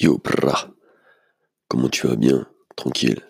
[0.00, 0.70] Yo, bra.
[1.66, 3.20] Comment tu vas bien Tranquille?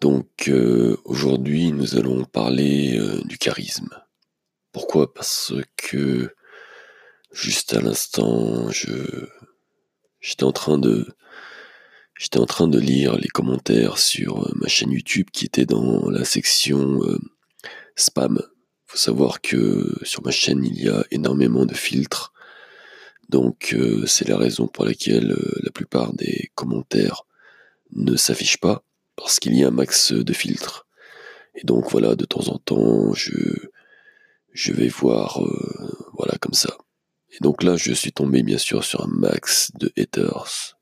[0.00, 3.88] Donc euh, aujourd'hui, nous allons parler euh, du charisme.
[4.72, 5.14] Pourquoi?
[5.14, 6.34] Parce que
[7.30, 9.28] juste à l'instant, je
[10.18, 11.06] j'étais en train de
[12.18, 16.10] j'étais en train de lire les commentaires sur euh, ma chaîne YouTube qui était dans
[16.10, 16.98] la section
[17.94, 18.42] spam.
[18.86, 22.32] Faut savoir que sur ma chaîne, il y a énormément de filtres
[23.28, 27.22] donc euh, c'est la raison pour laquelle euh, la plupart des commentaires
[27.92, 28.84] ne s'affichent pas,
[29.16, 30.86] parce qu'il y a un max de filtres.
[31.54, 33.32] Et donc voilà, de temps en temps, je,
[34.52, 36.76] je vais voir, euh, voilà, comme ça.
[37.30, 40.76] Et donc là, je suis tombé bien sûr sur un max de haters.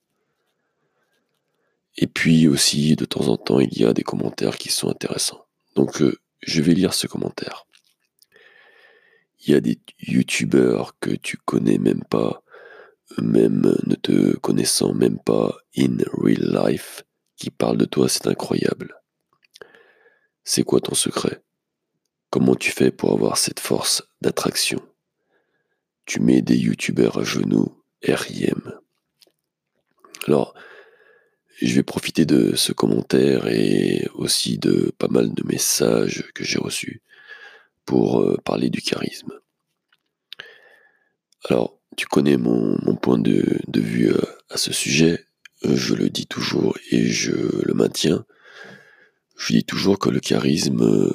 [1.97, 5.47] Et puis aussi, de temps en temps, il y a des commentaires qui sont intéressants.
[5.77, 6.03] Donc
[6.43, 7.67] je vais lire ce commentaire.
[9.47, 12.43] Il y a des youtubeurs que tu connais même pas,
[13.19, 17.05] même ne te connaissant même pas in real life,
[17.37, 18.95] qui parlent de toi, c'est incroyable.
[20.45, 21.43] C'est quoi ton secret?
[22.31, 24.81] Comment tu fais pour avoir cette force d'attraction?
[26.07, 28.81] Tu mets des youtubeurs à genoux, RIM.
[30.27, 30.55] Alors,
[31.61, 36.59] je vais profiter de ce commentaire et aussi de pas mal de messages que j'ai
[36.59, 37.03] reçus
[37.85, 39.33] pour euh, parler du charisme.
[41.49, 45.27] Alors, tu connais mon, point de, vue euh, à ce sujet,
[45.65, 48.25] euh, je le dis toujours et je le maintiens.
[49.37, 51.13] Je dis toujours que le charisme,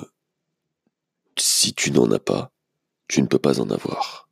[1.38, 2.52] si tu n'en as pas,
[3.08, 4.30] tu ne peux pas en avoir.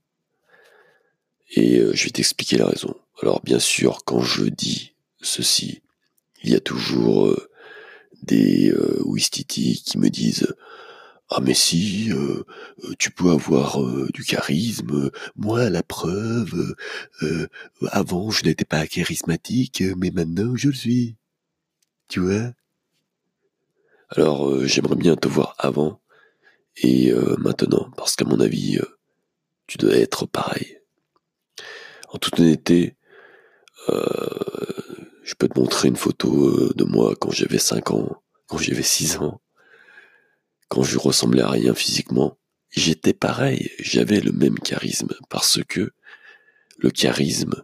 [1.51, 2.93] Et je vais t'expliquer la raison.
[3.21, 5.81] Alors bien sûr, quand je dis ceci,
[6.43, 7.33] il y a toujours
[8.21, 8.73] des
[9.05, 10.53] Wistiti qui me disent
[11.29, 12.43] ah mais si, euh,
[12.85, 15.11] euh, tu peux avoir euh, du charisme.
[15.35, 16.75] Moi, la preuve,
[17.91, 21.17] avant je n'étais pas charismatique, mais maintenant je le suis.
[22.07, 22.53] Tu vois?
[24.09, 26.01] Alors j'aimerais bien te voir avant
[26.77, 28.79] et maintenant, parce qu'à mon avis,
[29.67, 30.79] tu dois être pareil.
[32.09, 32.95] En toute honnêteté,
[33.87, 39.17] je peux te montrer une photo de moi quand j'avais 5 ans, quand j'avais 6
[39.17, 39.41] ans
[40.69, 42.37] quand je ressemblais à rien physiquement,
[42.69, 45.93] j'étais pareil, j'avais le même charisme, parce que
[46.77, 47.63] le charisme,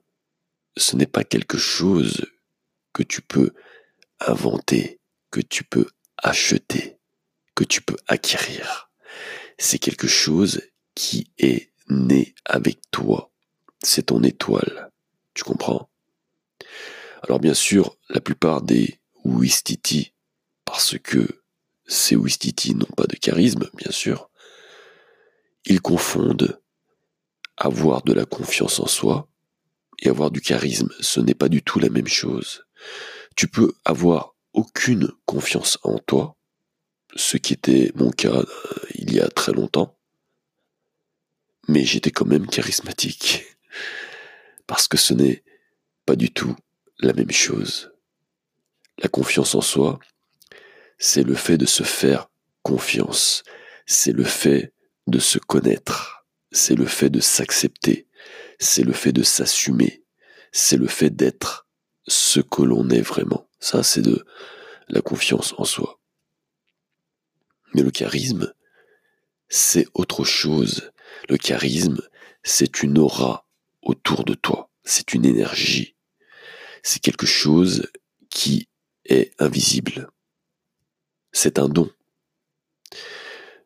[0.78, 2.26] ce n'est pas quelque chose
[2.94, 3.52] que tu peux
[4.20, 5.00] inventer,
[5.32, 5.88] que tu peux
[6.18, 6.98] acheter,
[7.56, 8.90] que tu peux acquérir.
[9.58, 10.62] C'est quelque chose
[10.96, 13.32] qui est né avec toi.
[13.84, 14.92] C'est ton étoile.
[15.34, 15.90] Tu comprends?
[17.24, 20.14] Alors bien sûr, la plupart des Wistiti,
[20.66, 21.43] parce que
[21.86, 24.30] ces Wistiti n'ont pas de charisme, bien sûr.
[25.66, 26.60] Ils confondent
[27.58, 29.28] avoir de la confiance en soi
[30.00, 30.90] et avoir du charisme.
[31.00, 32.66] Ce n'est pas du tout la même chose.
[33.36, 36.36] Tu peux avoir aucune confiance en toi,
[37.16, 38.46] ce qui était mon cas euh,
[38.96, 39.98] il y a très longtemps,
[41.68, 43.46] mais j'étais quand même charismatique.
[44.68, 45.44] Parce que ce n'est
[46.06, 46.56] pas du tout
[47.00, 47.92] la même chose.
[49.00, 50.00] La confiance en soi,
[51.06, 52.30] c'est le fait de se faire
[52.62, 53.44] confiance,
[53.86, 54.74] c'est le fait
[55.06, 58.08] de se connaître, c'est le fait de s'accepter,
[58.58, 60.06] c'est le fait de s'assumer,
[60.54, 61.68] c'est le fait d'être
[62.08, 63.50] ce que l'on est vraiment.
[63.60, 64.26] Ça, c'est de
[64.88, 66.00] la confiance en soi.
[67.74, 68.54] Mais le charisme,
[69.50, 70.90] c'est autre chose.
[71.28, 72.00] Le charisme,
[72.44, 73.46] c'est une aura
[73.82, 75.98] autour de toi, c'est une énergie,
[76.82, 77.92] c'est quelque chose
[78.30, 78.70] qui
[79.04, 80.13] est invisible
[81.34, 81.90] c'est un don.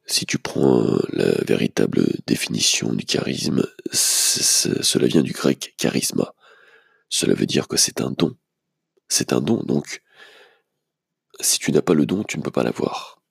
[0.07, 6.33] Si tu prends la véritable définition du charisme, cela vient du grec charisma.
[7.09, 8.35] Cela veut dire que c'est un don.
[9.09, 10.01] C'est un don, donc
[11.39, 13.21] si tu n'as pas le don, tu ne peux pas l'avoir.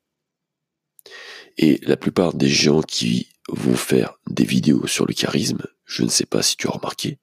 [1.58, 6.08] Et la plupart des gens qui vont faire des vidéos sur le charisme, je ne
[6.08, 7.18] sais pas si tu as remarqué,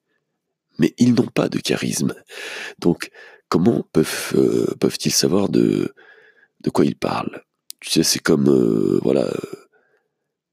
[0.79, 2.15] mais ils n'ont pas de charisme.
[2.79, 3.11] Donc,
[3.49, 5.93] comment peuvent, euh, peuvent-ils savoir de,
[6.63, 7.43] de quoi il parle.
[7.79, 9.29] Tu sais, c'est comme, euh, voilà,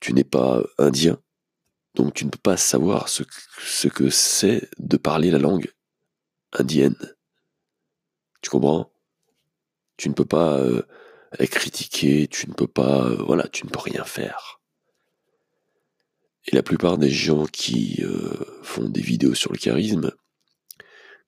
[0.01, 1.19] tu n'es pas indien,
[1.95, 3.23] donc tu ne peux pas savoir ce,
[3.89, 5.73] que c'est de parler la langue
[6.53, 6.97] indienne.
[8.43, 8.93] Tu comprends?
[9.97, 10.83] Tu ne peux pas euh,
[11.39, 14.61] critiquer, tu ne peux pas, euh, voilà, tu ne peux rien faire.
[16.47, 18.03] Et la plupart des gens qui
[18.63, 20.11] font des vidéos sur le charisme,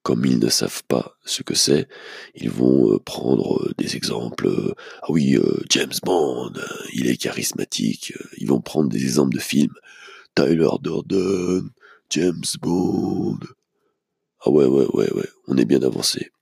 [0.03, 1.89] comme ils ne savent pas ce que c'est,
[2.35, 4.49] ils vont euh, prendre euh, des exemples.
[4.49, 5.39] Euh, ah oui,
[5.71, 6.53] James Bond,
[6.93, 8.13] il est charismatique.
[8.39, 9.75] Ils vont prendre des exemples de films.
[10.35, 11.71] Tyler Durden,
[12.11, 13.39] James Bond.
[14.45, 16.33] Ah ouais, ouais, ouais, ouais, on est bien avancé.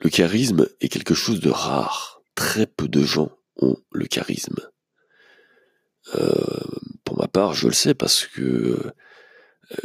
[0.00, 2.20] Le charisme est quelque chose de rare.
[2.34, 4.56] Très peu de gens ont le charisme.
[7.04, 8.92] Pour ma part, je le sais parce que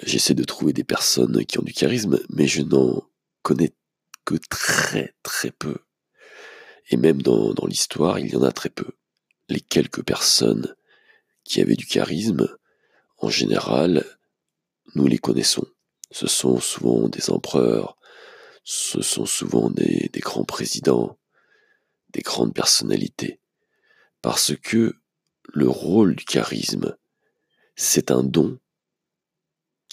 [0.03, 3.03] j'essaie de trouver des personnes qui ont du charisme, mais je n'en
[3.41, 3.73] connais
[4.25, 5.77] que très très peu.
[6.89, 8.87] Et même dans, dans l'histoire, il y en a très peu.
[9.49, 10.75] Les quelques personnes
[11.43, 12.47] qui avaient du charisme,
[13.17, 14.05] en général,
[14.95, 15.65] nous les connaissons.
[16.11, 17.97] Ce sont souvent des empereurs,
[18.63, 21.17] ce sont souvent des, des grands présidents,
[22.09, 23.39] des grandes personnalités.
[24.21, 24.95] Parce que
[25.53, 26.95] le rôle du charisme,
[27.75, 28.59] c'est un don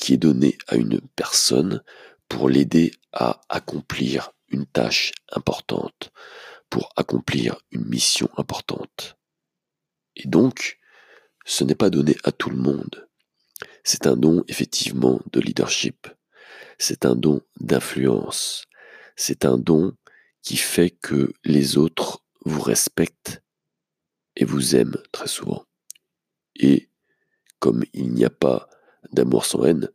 [0.00, 1.82] qui est donné à une personne
[2.28, 6.10] pour l'aider à accomplir une tâche importante,
[6.70, 9.18] pour accomplir une mission importante.
[10.16, 10.78] Et donc,
[11.44, 13.08] ce n'est pas donné à tout le monde.
[13.84, 16.08] C'est un don effectivement de leadership.
[16.78, 18.64] C'est un don d'influence.
[19.16, 19.92] C'est un don
[20.42, 23.42] qui fait que les autres vous respectent
[24.36, 25.66] et vous aiment très souvent.
[26.56, 26.88] Et
[27.58, 28.68] comme il n'y a pas
[29.12, 29.90] d'amour sans haine,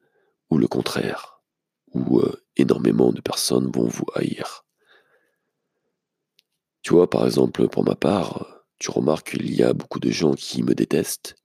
[0.49, 1.41] ou le contraire,
[1.93, 4.65] où euh, énormément de personnes vont vous haïr.
[6.81, 10.33] Tu vois, par exemple, pour ma part, tu remarques qu'il y a beaucoup de gens
[10.33, 11.35] qui me détestent,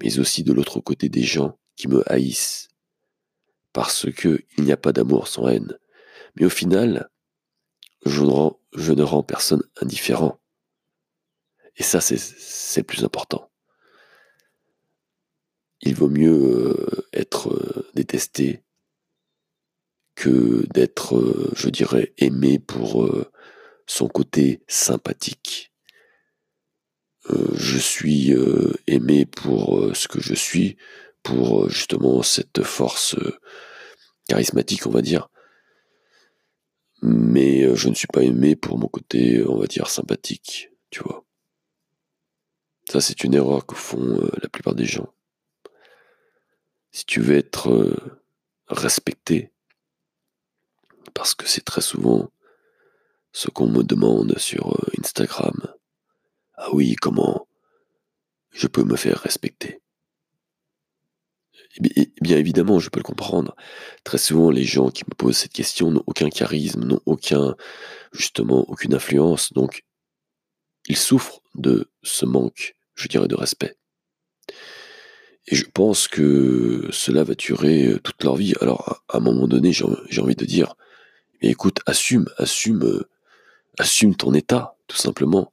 [0.00, 2.68] mais aussi de l'autre côté des gens qui me haïssent,
[3.72, 5.78] parce que il n'y a pas d'amour sans haine.
[6.36, 7.10] Mais au final,
[8.06, 10.38] je ne rends, je ne rends personne indifférent.
[11.76, 13.51] Et ça, c'est le plus important.
[15.82, 18.62] Il vaut mieux euh, être euh, détesté
[20.14, 23.10] que d'être, euh, je dirais, aimé pour
[23.86, 25.72] son côté sympathique.
[27.54, 28.32] je suis
[28.86, 30.76] aimé pour ce que je suis,
[31.22, 33.16] pour justement cette force
[34.28, 35.28] charismatique, on va dire.
[37.02, 41.24] Mais je ne suis pas aimé pour mon côté, on va dire, sympathique, tu vois.
[42.90, 45.12] Ça, c'est une erreur que font la plupart des gens
[46.92, 47.96] si tu veux être euh,
[48.68, 49.50] respecté,
[51.14, 52.30] parce que c'est très souvent
[53.32, 55.74] ce qu'on me demande sur euh, Instagram.
[56.54, 57.48] Ah oui, comment
[58.50, 59.80] je peux me faire respecter?
[61.76, 63.56] Eh Bien évidemment, je peux le comprendre.
[64.04, 67.56] Très souvent, les gens qui me posent cette question n'ont aucun charisme, n'ont aucun,
[68.12, 69.84] justement, aucune influence, donc
[70.86, 73.76] ils souffrent de ce manque, je dirais, de respect.
[75.52, 78.54] Et je pense que cela va durer euh, toute leur vie.
[78.62, 79.84] Alors, à un moment donné, j'ai
[80.22, 80.76] envie de dire,
[81.42, 83.06] mais écoute, assume, assume, euh,
[83.78, 85.52] assume ton état, tout simplement.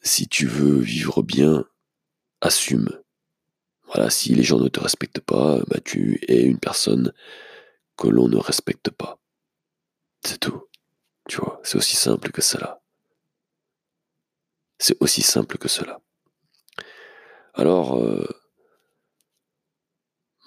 [0.00, 1.66] Si tu veux vivre bien,
[2.40, 2.88] assume.
[3.84, 7.12] Voilà, si les gens ne te respectent pas, bah tu es une personne
[7.98, 9.18] que l'on ne respecte pas.
[10.24, 10.62] C'est tout.
[11.28, 12.80] Tu vois, c'est aussi simple que cela.
[14.78, 16.00] C'est aussi simple que cela.
[17.52, 18.26] Alors, euh,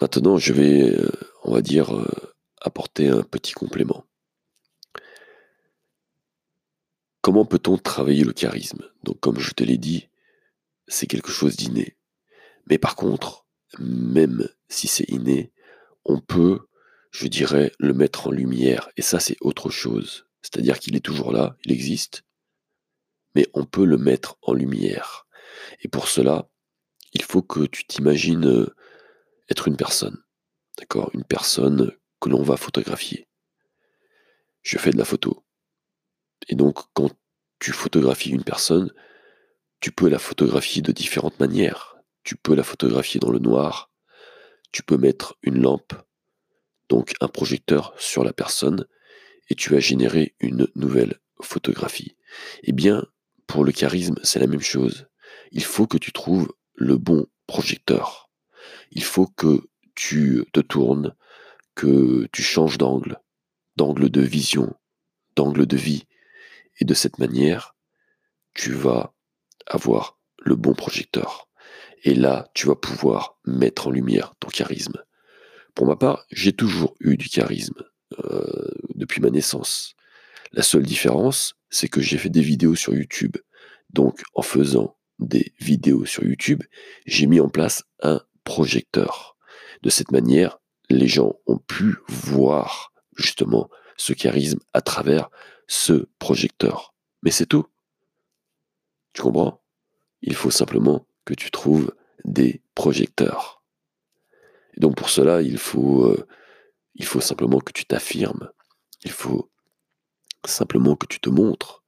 [0.02, 1.10] Maintenant, je vais, euh,
[1.44, 4.06] on va dire, euh, apporter un petit complément.
[7.22, 8.84] Comment peut-on travailler le charisme?
[9.04, 10.10] Donc, comme je te l'ai dit,
[10.88, 11.98] c'est quelque chose d'inné.
[12.68, 13.46] Mais par contre,
[13.80, 15.52] même si c'est inné,
[16.04, 16.60] on peut,
[17.12, 18.90] je dirais, le mettre en lumière.
[18.98, 20.28] Et ça, c'est autre chose.
[20.42, 22.24] C'est-à-dire qu'il est toujours là, il existe,
[23.34, 25.26] mais on peut le mettre en lumière.
[25.82, 26.50] Et pour cela,
[27.14, 28.76] il faut que tu t'imagines euh,
[29.50, 30.24] être une personne.
[30.78, 31.10] D'accord?
[31.14, 33.28] Une personne que l'on va photographier.
[34.62, 35.46] Je fais de la photo.
[36.48, 37.12] Et donc, quand
[37.60, 38.92] tu photographies une personne,
[39.80, 41.96] tu peux la photographier de différentes manières.
[42.24, 43.92] Tu peux la photographier dans le noir.
[44.72, 45.94] Tu peux mettre une lampe,
[46.90, 48.86] donc un projecteur sur la personne,
[49.50, 52.18] et tu vas générer une nouvelle photographie.
[52.64, 53.06] Eh bien,
[53.48, 55.08] pour le charisme, c'est la même chose.
[55.52, 58.25] Il faut que tu trouves le bon projecteur
[58.92, 61.16] il faut que tu te tournes,
[61.76, 63.20] que tu changes d'angle,
[63.76, 64.74] d'angle de vision,
[65.36, 66.06] d'angle de vie.
[66.80, 67.76] Et de cette manière,
[68.54, 69.14] tu vas
[69.66, 71.50] avoir le bon projecteur.
[72.04, 75.04] Et là, tu vas pouvoir mettre en lumière ton charisme.
[75.74, 77.84] Pour ma part, j'ai toujours eu du charisme
[78.24, 79.96] euh, depuis ma naissance.
[80.52, 83.36] La seule différence, c'est que j'ai fait des vidéos sur YouTube.
[83.90, 86.64] Donc, en faisant des vidéos sur YouTube,
[87.06, 89.36] j'ai mis en place un projecteur.
[89.82, 90.60] De cette manière,
[90.90, 95.30] les gens ont pu voir justement ce charisme à travers
[95.68, 96.94] ce projecteur.
[97.24, 97.66] Mais c'est tout.
[99.14, 99.62] Tu comprends?
[100.22, 103.64] Il faut simplement que tu trouves des projecteurs.
[104.76, 106.26] Et donc pour cela, il faut, euh,
[106.96, 108.50] Il faut simplement que tu t'affirmes.
[109.04, 109.52] Il faut
[110.46, 111.84] simplement que tu te montres.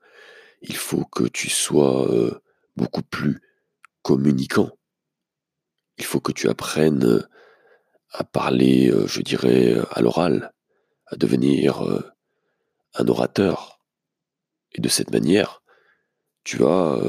[0.61, 2.41] Il faut que tu sois euh,
[2.75, 3.39] beaucoup plus
[4.01, 4.71] communicant.
[5.97, 7.27] Il faut que tu apprennes euh,
[8.11, 10.53] à parler, euh, je dirais, à l'oral,
[11.07, 11.81] à devenir
[12.95, 13.79] un orateur.
[14.73, 15.63] Et de cette manière,
[16.43, 16.99] tu vas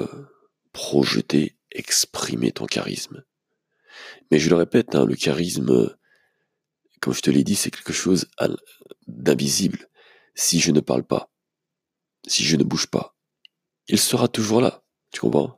[0.73, 3.25] projeter, exprimer ton charisme.
[4.31, 5.97] Mais je le répète, hein, le charisme,
[7.01, 8.29] comme je te l'ai dit, c'est quelque chose
[9.07, 9.89] d'invisible.
[10.35, 11.31] Si je ne parle pas,
[12.27, 13.17] si je ne bouge pas,
[13.89, 14.85] il sera toujours là.
[15.11, 15.58] Tu comprends?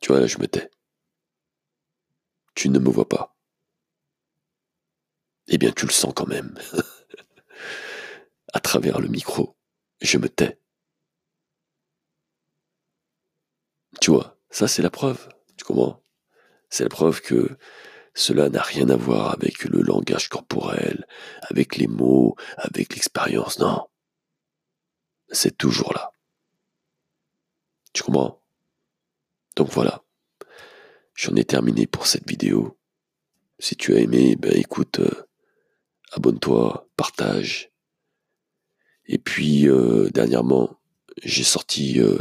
[0.00, 0.70] Tu vois, là, je me tais.
[2.54, 3.36] Tu ne me vois pas.
[5.48, 6.58] Eh bien, tu le sens quand même.
[8.52, 9.56] à travers le micro,
[10.00, 10.58] je me tais.
[14.00, 15.28] Tu vois, ça c'est la preuve.
[15.56, 16.02] Tu comprends?
[16.70, 17.58] C'est la preuve que
[18.14, 21.06] cela n'a rien à voir avec le langage corporel,
[21.42, 23.86] avec les mots, avec l'expérience, non.
[25.30, 26.10] C'est toujours là.
[27.92, 28.40] Tu comprends?
[29.56, 30.02] Donc voilà.
[31.14, 32.78] J'en ai terminé pour cette vidéo.
[33.58, 35.26] Si tu as aimé, ben écoute, euh,
[36.12, 37.72] abonne-toi, partage.
[39.06, 40.78] Et puis, euh, dernièrement,
[41.22, 42.18] j'ai sorti euh,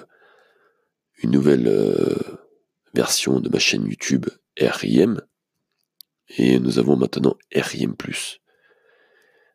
[1.17, 1.69] une nouvelle
[2.93, 4.27] version de ma chaîne YouTube
[4.57, 5.21] RIM,
[6.37, 7.95] et nous avons maintenant RIM+.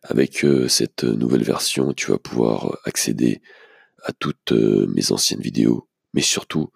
[0.02, 3.40] Avec cette nouvelle version, tu vas pouvoir accéder
[4.02, 6.70] à toutes mes anciennes vidéos, mais surtout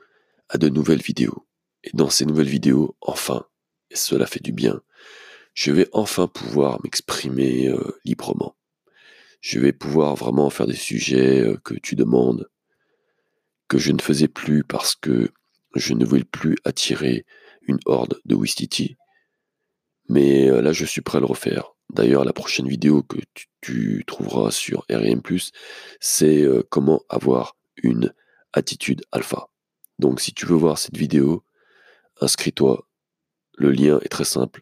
[0.48, 1.46] à de nouvelles vidéos.
[1.82, 3.46] Et dans ces nouvelles vidéos, enfin,
[3.90, 4.80] et cela fait du bien,
[5.54, 8.56] je vais enfin pouvoir m'exprimer euh, librement.
[9.40, 12.48] Je vais pouvoir vraiment faire des sujets que tu demandes,
[13.68, 15.30] que je ne faisais plus parce que
[15.74, 17.26] je ne voulais plus attirer
[17.66, 18.96] une horde de Wistiti,
[20.08, 21.72] mais euh, là, je suis prêt à le refaire.
[21.90, 23.18] D'ailleurs, la prochaine vidéo que
[23.60, 25.22] tu, trouveras sur RM+,
[26.00, 28.12] c'est euh, comment avoir une
[28.52, 29.48] attitude alpha.
[30.04, 31.46] Donc, si tu veux voir cette vidéo,
[32.20, 32.86] inscris-toi.
[33.56, 34.60] Le lien est très simple.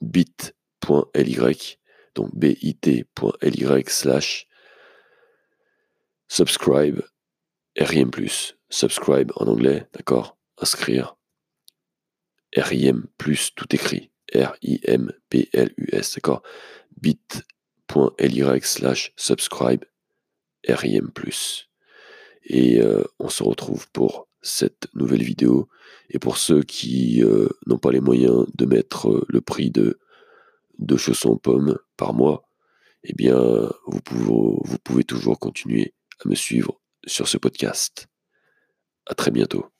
[0.00, 1.78] bit.ly,
[2.14, 4.46] donc bit.ly slash
[6.28, 7.02] subscribe
[7.76, 8.12] RIM+,
[8.70, 10.38] subscribe en anglais, d'accord?
[10.58, 11.16] Inscrire.
[12.56, 13.02] RIM+,
[13.56, 14.12] tout écrit.
[14.32, 16.44] R-I-M-P-L-U-S, d'accord?
[17.00, 19.84] bit.ly slash subscribe
[20.68, 21.10] RIM+.
[22.44, 25.68] Et euh, on se retrouve pour cette nouvelle vidéo.
[26.10, 29.98] Et pour ceux qui euh, n'ont pas les moyens de mettre euh, le prix de
[30.78, 32.46] deux chaussons pommes par mois,
[33.02, 38.06] eh bien, vous pouvez, vous pouvez toujours continuer à me suivre sur ce podcast.
[39.06, 39.73] À très bientôt.